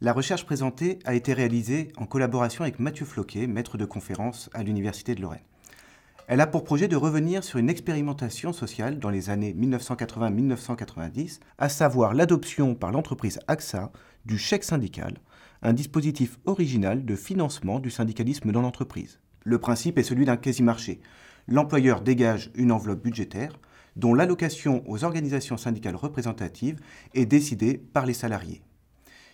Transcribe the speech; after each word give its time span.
La 0.00 0.12
recherche 0.12 0.44
présentée 0.44 0.98
a 1.04 1.14
été 1.14 1.32
réalisée 1.32 1.92
en 1.96 2.06
collaboration 2.06 2.64
avec 2.64 2.80
Mathieu 2.80 3.06
Floquet, 3.06 3.46
maître 3.46 3.78
de 3.78 3.84
conférence 3.84 4.50
à 4.52 4.64
l'Université 4.64 5.14
de 5.14 5.22
Lorraine. 5.22 5.40
Elle 6.26 6.40
a 6.40 6.48
pour 6.48 6.64
projet 6.64 6.88
de 6.88 6.96
revenir 6.96 7.44
sur 7.44 7.60
une 7.60 7.70
expérimentation 7.70 8.52
sociale 8.52 8.98
dans 8.98 9.10
les 9.10 9.30
années 9.30 9.52
1980-1990, 9.52 11.38
à 11.58 11.68
savoir 11.68 12.14
l'adoption 12.14 12.74
par 12.74 12.90
l'entreprise 12.90 13.38
AXA 13.46 13.92
du 14.24 14.38
chèque 14.38 14.64
syndical, 14.64 15.18
un 15.62 15.72
dispositif 15.72 16.38
original 16.44 17.04
de 17.04 17.16
financement 17.16 17.80
du 17.80 17.90
syndicalisme 17.90 18.52
dans 18.52 18.62
l'entreprise. 18.62 19.20
Le 19.44 19.58
principe 19.58 19.98
est 19.98 20.02
celui 20.02 20.24
d'un 20.24 20.36
quasi-marché. 20.36 21.00
L'employeur 21.48 22.00
dégage 22.00 22.50
une 22.54 22.72
enveloppe 22.72 23.02
budgétaire 23.02 23.58
dont 23.96 24.14
l'allocation 24.14 24.82
aux 24.86 25.04
organisations 25.04 25.56
syndicales 25.56 25.96
représentatives 25.96 26.78
est 27.14 27.26
décidée 27.26 27.76
par 27.78 28.06
les 28.06 28.14
salariés 28.14 28.62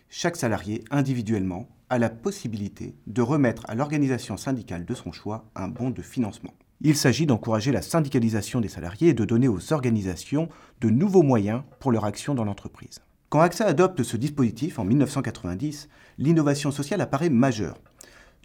chaque 0.08 0.36
salarié 0.36 0.84
individuellement 0.90 1.68
a 1.90 1.98
la 1.98 2.10
possibilité 2.10 2.94
de 3.06 3.22
remettre 3.22 3.64
à 3.68 3.74
l'organisation 3.74 4.36
syndicale 4.36 4.84
de 4.84 4.94
son 4.94 5.12
choix 5.12 5.50
un 5.54 5.68
bon 5.68 5.90
de 5.90 6.02
financement. 6.02 6.54
Il 6.80 6.96
s'agit 6.96 7.26
d'encourager 7.26 7.72
la 7.72 7.82
syndicalisation 7.82 8.60
des 8.60 8.68
salariés 8.68 9.08
et 9.08 9.14
de 9.14 9.24
donner 9.24 9.48
aux 9.48 9.72
organisations 9.72 10.48
de 10.80 10.90
nouveaux 10.90 11.22
moyens 11.22 11.62
pour 11.80 11.92
leur 11.92 12.04
action 12.04 12.34
dans 12.34 12.44
l'entreprise. 12.44 13.00
Quand 13.30 13.40
AXA 13.40 13.66
adopte 13.66 14.02
ce 14.04 14.16
dispositif 14.16 14.78
en 14.78 14.86
1990, 14.86 15.90
l'innovation 16.16 16.70
sociale 16.70 17.02
apparaît 17.02 17.28
majeure. 17.28 17.76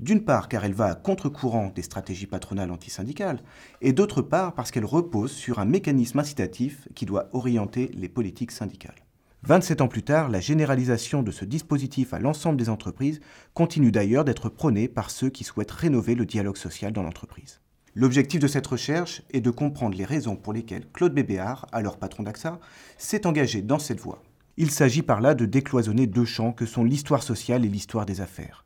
D'une 0.02 0.26
part 0.26 0.50
car 0.50 0.66
elle 0.66 0.74
va 0.74 0.88
à 0.88 0.96
contre-courant 0.96 1.72
des 1.74 1.84
stratégies 1.84 2.28
patronales 2.28 2.70
antisyndicales, 2.70 3.42
et 3.80 3.94
d'autre 3.94 4.22
part 4.22 4.56
parce 4.56 4.72
qu'elle 4.72 4.84
repose 4.84 5.32
sur 5.32 5.60
un 5.60 5.66
mécanisme 5.66 6.20
incitatif 6.20 6.90
qui 6.96 7.06
doit 7.06 7.30
orienter 7.32 7.92
les 7.94 8.10
politiques 8.10 8.52
syndicales. 8.52 9.06
27 9.44 9.80
ans 9.80 9.88
plus 9.88 10.04
tard, 10.04 10.28
la 10.28 10.42
généralisation 10.42 11.24
de 11.24 11.32
ce 11.32 11.46
dispositif 11.46 12.14
à 12.14 12.20
l'ensemble 12.20 12.58
des 12.58 12.68
entreprises 12.68 13.22
continue 13.54 13.92
d'ailleurs 13.92 14.26
d'être 14.26 14.50
prônée 14.50 14.90
par 14.90 15.12
ceux 15.12 15.30
qui 15.30 15.46
souhaitent 15.46 15.72
rénover 15.72 16.14
le 16.14 16.26
dialogue 16.26 16.58
social 16.58 16.92
dans 16.92 17.04
l'entreprise. 17.04 17.62
L'objectif 17.96 18.42
de 18.42 18.48
cette 18.48 18.68
recherche 18.68 19.22
est 19.32 19.40
de 19.40 19.50
comprendre 19.50 19.96
les 19.96 20.04
raisons 20.04 20.36
pour 20.36 20.52
lesquelles 20.52 20.90
Claude 20.92 21.14
Bébéard, 21.14 21.68
alors 21.72 21.98
patron 21.98 22.24
d'AXA, 22.24 22.60
s'est 22.98 23.26
engagé 23.26 23.62
dans 23.62 23.80
cette 23.80 24.02
voie. 24.02 24.22
Il 24.58 24.72
s'agit 24.72 25.02
par 25.02 25.22
là 25.22 25.34
de 25.34 25.46
décloisonner 25.46 26.08
deux 26.08 26.26
champs 26.26 26.54
que 26.54 26.66
sont 26.66 26.84
l'histoire 26.84 27.24
sociale 27.24 27.66
et 27.66 27.70
l'histoire 27.70 28.06
des 28.06 28.22
affaires. 28.22 28.66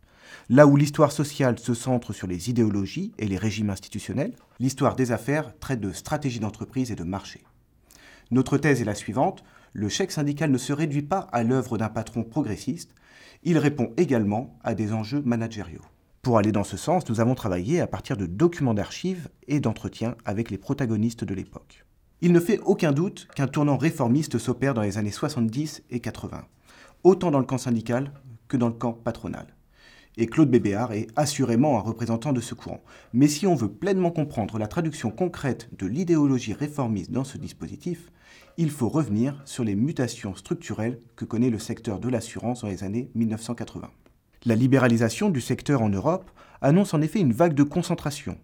Là 0.49 0.67
où 0.67 0.75
l'histoire 0.75 1.11
sociale 1.11 1.59
se 1.59 1.73
centre 1.73 2.13
sur 2.13 2.27
les 2.27 2.49
idéologies 2.49 3.13
et 3.17 3.27
les 3.27 3.38
régimes 3.38 3.69
institutionnels, 3.69 4.33
l'histoire 4.59 4.95
des 4.95 5.11
affaires 5.11 5.58
traite 5.59 5.81
de 5.81 5.91
stratégie 5.91 6.39
d'entreprise 6.39 6.91
et 6.91 6.95
de 6.95 7.03
marché. 7.03 7.43
Notre 8.31 8.58
thèse 8.58 8.81
est 8.81 8.85
la 8.85 8.95
suivante 8.95 9.43
le 9.77 9.89
chèque 9.89 10.11
syndical 10.11 10.49
ne 10.49 10.58
se 10.58 10.73
réduit 10.73 11.03
pas 11.03 11.27
à 11.31 11.43
l'œuvre 11.43 11.77
d'un 11.77 11.89
patron 11.89 12.23
progressiste, 12.23 12.95
il 13.43 13.59
répond 13.59 13.93
également 13.95 14.58
à 14.63 14.73
des 14.73 14.91
enjeux 14.91 15.21
managériaux. 15.21 15.85
Pour 16.23 16.39
aller 16.39 16.52
dans 16.52 16.63
ce 16.63 16.77
sens, 16.77 17.08
nous 17.09 17.19
avons 17.19 17.35
travaillé 17.35 17.80
à 17.80 17.85
partir 17.85 18.17
de 18.17 18.25
documents 18.25 18.73
d'archives 18.73 19.30
et 19.47 19.59
d'entretiens 19.59 20.15
avec 20.25 20.49
les 20.49 20.58
protagonistes 20.58 21.23
de 21.23 21.35
l'époque. 21.35 21.85
Il 22.19 22.31
ne 22.31 22.39
fait 22.39 22.59
aucun 22.65 22.93
doute 22.93 23.27
qu'un 23.35 23.45
tournant 23.45 23.77
réformiste 23.77 24.39
s'opère 24.39 24.73
dans 24.73 24.81
les 24.81 24.97
années 24.97 25.11
70 25.11 25.83
et 25.91 25.99
80, 25.99 26.45
autant 27.03 27.29
dans 27.29 27.37
le 27.37 27.45
camp 27.45 27.59
syndical 27.59 28.11
que 28.47 28.57
dans 28.57 28.69
le 28.69 28.73
camp 28.73 28.93
patronal. 28.93 29.45
Et 30.17 30.25
Claude 30.25 30.49
Bébéard 30.49 30.93
est 30.93 31.09
assurément 31.15 31.77
un 31.77 31.81
représentant 31.81 32.33
de 32.33 32.41
ce 32.41 32.55
courant. 32.55 32.81
Mais 33.13 33.27
si 33.27 33.45
on 33.45 33.53
veut 33.53 33.71
pleinement 33.71 34.09
comprendre 34.09 34.57
la 34.57 34.65
traduction 34.65 35.11
concrète 35.11 35.69
de 35.77 35.85
l'idéologie 35.85 36.53
réformiste 36.53 37.11
dans 37.11 37.23
ce 37.23 37.37
dispositif, 37.37 38.11
il 38.57 38.71
faut 38.71 38.89
revenir 38.89 39.39
sur 39.45 39.63
les 39.63 39.75
mutations 39.75 40.33
structurelles 40.33 40.97
que 41.15 41.25
connaît 41.25 41.52
le 41.52 41.59
secteur 41.59 41.99
de 41.99 42.09
l'assurance 42.09 42.61
dans 42.61 42.67
les 42.67 42.83
années 42.83 43.11
1980. 43.13 43.92
La 44.45 44.55
libéralisation 44.55 45.30
du 45.30 45.39
secteur 45.39 45.83
en 45.83 45.89
Europe 45.89 46.31
annonce 46.61 46.95
en 46.95 47.02
effet 47.02 47.19
une 47.19 47.33
vague 47.33 47.53
de 47.53 47.61
concentration. 47.61 48.39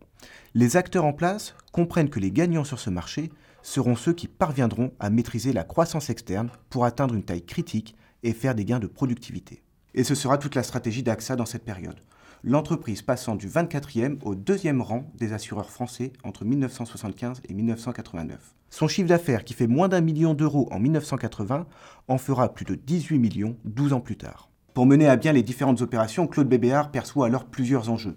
Les 0.53 0.77
acteurs 0.77 1.05
en 1.05 1.13
place 1.13 1.55
comprennent 1.71 2.11
que 2.11 2.19
les 2.19 2.31
gagnants 2.31 2.63
sur 2.63 2.77
ce 2.79 2.91
marché 2.91 3.31
seront 3.63 3.95
ceux 3.95 4.13
qui 4.13 4.27
parviendront 4.27 4.91
à 4.99 5.09
maîtriser 5.09 5.51
la 5.51 5.63
croissance 5.63 6.11
externe 6.11 6.51
pour 6.69 6.85
atteindre 6.85 7.15
une 7.15 7.23
taille 7.23 7.45
critique 7.45 7.95
et 8.21 8.33
faire 8.33 8.53
des 8.53 8.65
gains 8.65 8.79
de 8.79 8.85
productivité. 8.85 9.63
Et 9.95 10.03
ce 10.03 10.13
sera 10.13 10.37
toute 10.37 10.53
la 10.53 10.63
stratégie 10.63 11.01
d'AXA 11.01 11.35
dans 11.35 11.47
cette 11.47 11.65
période 11.65 11.99
l'entreprise 12.43 13.01
passant 13.01 13.35
du 13.35 13.47
24e 13.47 14.17
au 14.23 14.35
deuxième 14.35 14.81
rang 14.81 15.09
des 15.15 15.33
assureurs 15.33 15.69
français 15.69 16.11
entre 16.23 16.43
1975 16.43 17.41
et 17.47 17.53
1989. 17.53 18.53
Son 18.69 18.87
chiffre 18.87 19.07
d'affaires, 19.07 19.45
qui 19.45 19.53
fait 19.53 19.67
moins 19.67 19.87
d'un 19.87 20.01
million 20.01 20.33
d'euros 20.33 20.67
en 20.71 20.79
1980, 20.79 21.65
en 22.07 22.17
fera 22.17 22.53
plus 22.53 22.65
de 22.65 22.75
18 22.75 23.17
millions 23.17 23.55
12 23.65 23.93
ans 23.93 24.01
plus 24.01 24.17
tard. 24.17 24.49
Pour 24.73 24.85
mener 24.85 25.07
à 25.07 25.15
bien 25.15 25.31
les 25.31 25.43
différentes 25.43 25.81
opérations, 25.81 26.27
Claude 26.27 26.49
Bébéard 26.49 26.91
perçoit 26.91 27.27
alors 27.27 27.45
plusieurs 27.45 27.89
enjeux. 27.89 28.15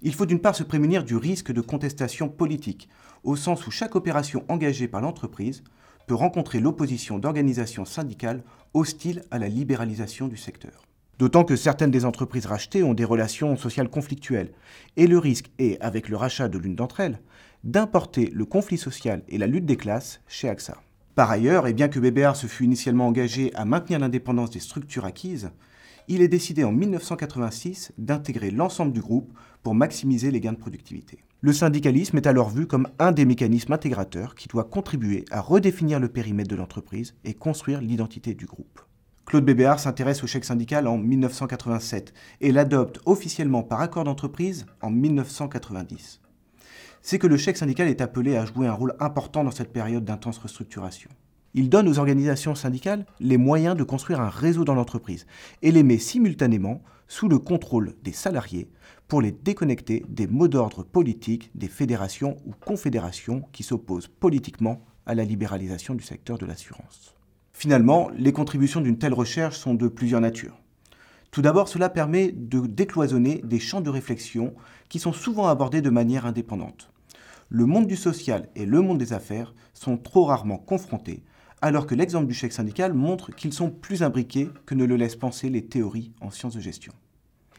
Il 0.00 0.14
faut 0.14 0.26
d'une 0.26 0.40
part 0.40 0.54
se 0.54 0.62
prémunir 0.62 1.02
du 1.02 1.16
risque 1.16 1.52
de 1.52 1.60
contestation 1.60 2.28
politique, 2.28 2.88
au 3.24 3.34
sens 3.34 3.66
où 3.66 3.70
chaque 3.70 3.96
opération 3.96 4.44
engagée 4.48 4.86
par 4.86 5.00
l'entreprise 5.00 5.64
peut 6.06 6.14
rencontrer 6.14 6.60
l'opposition 6.60 7.18
d'organisations 7.18 7.84
syndicales 7.84 8.44
hostiles 8.74 9.24
à 9.30 9.38
la 9.38 9.48
libéralisation 9.48 10.28
du 10.28 10.36
secteur. 10.36 10.82
D'autant 11.18 11.42
que 11.44 11.56
certaines 11.56 11.90
des 11.90 12.04
entreprises 12.04 12.46
rachetées 12.46 12.84
ont 12.84 12.94
des 12.94 13.04
relations 13.04 13.56
sociales 13.56 13.90
conflictuelles. 13.90 14.52
Et 14.96 15.08
le 15.08 15.18
risque 15.18 15.50
est, 15.58 15.80
avec 15.80 16.08
le 16.08 16.16
rachat 16.16 16.48
de 16.48 16.58
l'une 16.58 16.76
d'entre 16.76 17.00
elles, 17.00 17.18
d'importer 17.64 18.30
le 18.32 18.44
conflit 18.44 18.78
social 18.78 19.22
et 19.28 19.36
la 19.36 19.48
lutte 19.48 19.66
des 19.66 19.76
classes 19.76 20.20
chez 20.28 20.48
AXA. 20.48 20.80
Par 21.16 21.28
ailleurs, 21.28 21.66
et 21.66 21.72
bien 21.72 21.88
que 21.88 21.98
BBR 21.98 22.36
se 22.36 22.46
fût 22.46 22.64
initialement 22.64 23.08
engagé 23.08 23.52
à 23.56 23.64
maintenir 23.64 23.98
l'indépendance 23.98 24.50
des 24.50 24.60
structures 24.60 25.04
acquises, 25.04 25.50
il 26.08 26.22
est 26.22 26.28
décidé 26.28 26.64
en 26.64 26.72
1986 26.72 27.92
d'intégrer 27.98 28.50
l'ensemble 28.50 28.92
du 28.92 29.00
groupe 29.00 29.32
pour 29.62 29.74
maximiser 29.74 30.30
les 30.30 30.40
gains 30.40 30.52
de 30.52 30.58
productivité. 30.58 31.18
Le 31.40 31.52
syndicalisme 31.52 32.16
est 32.16 32.26
alors 32.26 32.50
vu 32.50 32.66
comme 32.66 32.88
un 32.98 33.12
des 33.12 33.24
mécanismes 33.24 33.72
intégrateurs 33.72 34.34
qui 34.34 34.48
doit 34.48 34.64
contribuer 34.64 35.24
à 35.30 35.40
redéfinir 35.40 36.00
le 36.00 36.08
périmètre 36.08 36.50
de 36.50 36.56
l'entreprise 36.56 37.14
et 37.24 37.34
construire 37.34 37.80
l'identité 37.80 38.34
du 38.34 38.46
groupe. 38.46 38.80
Claude 39.26 39.44
Bébéard 39.44 39.78
s'intéresse 39.78 40.24
au 40.24 40.26
chèque 40.26 40.46
syndical 40.46 40.86
en 40.88 40.96
1987 40.96 42.14
et 42.40 42.50
l'adopte 42.50 42.98
officiellement 43.04 43.62
par 43.62 43.82
accord 43.82 44.04
d'entreprise 44.04 44.64
en 44.80 44.90
1990. 44.90 46.20
C'est 47.02 47.18
que 47.18 47.26
le 47.26 47.36
chèque 47.36 47.58
syndical 47.58 47.88
est 47.88 48.00
appelé 48.00 48.36
à 48.36 48.46
jouer 48.46 48.66
un 48.66 48.72
rôle 48.72 48.96
important 48.98 49.44
dans 49.44 49.50
cette 49.50 49.72
période 49.72 50.04
d'intense 50.04 50.38
restructuration. 50.38 51.10
Il 51.58 51.70
donne 51.70 51.88
aux 51.88 51.98
organisations 51.98 52.54
syndicales 52.54 53.04
les 53.18 53.36
moyens 53.36 53.76
de 53.76 53.82
construire 53.82 54.20
un 54.20 54.28
réseau 54.28 54.64
dans 54.64 54.76
l'entreprise 54.76 55.26
et 55.60 55.72
les 55.72 55.82
met 55.82 55.98
simultanément 55.98 56.84
sous 57.08 57.28
le 57.28 57.40
contrôle 57.40 57.96
des 58.04 58.12
salariés 58.12 58.70
pour 59.08 59.20
les 59.20 59.32
déconnecter 59.32 60.04
des 60.08 60.28
mots 60.28 60.46
d'ordre 60.46 60.84
politiques 60.84 61.50
des 61.56 61.66
fédérations 61.66 62.36
ou 62.46 62.52
confédérations 62.64 63.42
qui 63.50 63.64
s'opposent 63.64 64.06
politiquement 64.06 64.84
à 65.04 65.16
la 65.16 65.24
libéralisation 65.24 65.96
du 65.96 66.04
secteur 66.04 66.38
de 66.38 66.46
l'assurance. 66.46 67.16
Finalement, 67.52 68.08
les 68.16 68.30
contributions 68.30 68.80
d'une 68.80 68.98
telle 68.98 69.12
recherche 69.12 69.58
sont 69.58 69.74
de 69.74 69.88
plusieurs 69.88 70.20
natures. 70.20 70.60
Tout 71.32 71.42
d'abord, 71.42 71.66
cela 71.66 71.88
permet 71.88 72.30
de 72.30 72.68
décloisonner 72.68 73.40
des 73.42 73.58
champs 73.58 73.80
de 73.80 73.90
réflexion 73.90 74.54
qui 74.88 75.00
sont 75.00 75.12
souvent 75.12 75.48
abordés 75.48 75.82
de 75.82 75.90
manière 75.90 76.24
indépendante. 76.24 76.92
Le 77.48 77.66
monde 77.66 77.88
du 77.88 77.96
social 77.96 78.48
et 78.54 78.64
le 78.64 78.80
monde 78.80 78.98
des 78.98 79.12
affaires 79.12 79.54
sont 79.74 79.96
trop 79.96 80.26
rarement 80.26 80.58
confrontés, 80.58 81.24
alors 81.60 81.86
que 81.86 81.94
l'exemple 81.94 82.26
du 82.26 82.34
chèque 82.34 82.52
syndical 82.52 82.94
montre 82.94 83.34
qu'ils 83.34 83.52
sont 83.52 83.70
plus 83.70 84.02
imbriqués 84.02 84.50
que 84.66 84.74
ne 84.74 84.84
le 84.84 84.96
laissent 84.96 85.16
penser 85.16 85.50
les 85.50 85.64
théories 85.64 86.12
en 86.20 86.30
sciences 86.30 86.54
de 86.54 86.60
gestion. 86.60 86.92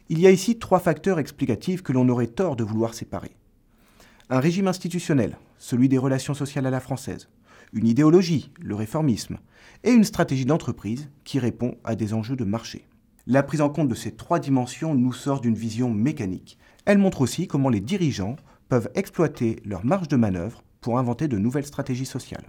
Il 0.09 0.19
y 0.19 0.27
a 0.27 0.31
ici 0.31 0.57
trois 0.57 0.79
facteurs 0.79 1.19
explicatifs 1.19 1.83
que 1.83 1.91
l'on 1.91 2.09
aurait 2.09 2.27
tort 2.27 2.55
de 2.55 2.63
vouloir 2.63 2.93
séparer. 2.93 3.35
Un 4.29 4.39
régime 4.39 4.67
institutionnel, 4.67 5.37
celui 5.57 5.89
des 5.89 5.97
relations 5.97 6.33
sociales 6.33 6.65
à 6.65 6.71
la 6.71 6.79
française, 6.79 7.29
une 7.73 7.87
idéologie, 7.87 8.51
le 8.59 8.75
réformisme, 8.75 9.37
et 9.83 9.91
une 9.91 10.03
stratégie 10.03 10.45
d'entreprise 10.45 11.09
qui 11.23 11.39
répond 11.39 11.75
à 11.83 11.95
des 11.95 12.13
enjeux 12.13 12.35
de 12.35 12.43
marché. 12.43 12.87
La 13.27 13.43
prise 13.43 13.61
en 13.61 13.69
compte 13.69 13.87
de 13.87 13.95
ces 13.95 14.11
trois 14.11 14.39
dimensions 14.39 14.95
nous 14.95 15.13
sort 15.13 15.41
d'une 15.41 15.55
vision 15.55 15.93
mécanique. 15.93 16.57
Elle 16.85 16.97
montre 16.97 17.21
aussi 17.21 17.47
comment 17.47 17.69
les 17.69 17.81
dirigeants 17.81 18.37
peuvent 18.69 18.89
exploiter 18.95 19.61
leur 19.65 19.85
marge 19.85 20.07
de 20.07 20.15
manœuvre 20.15 20.63
pour 20.81 20.97
inventer 20.97 21.27
de 21.27 21.37
nouvelles 21.37 21.65
stratégies 21.65 22.05
sociales. 22.05 22.45